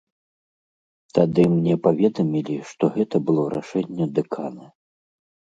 Тады 1.17 1.43
мне 1.57 1.73
паведамілі, 1.85 2.57
што 2.71 2.83
гэта 2.97 3.15
было 3.29 3.47
рашэнне 3.57 4.05
дэкана. 4.17 4.65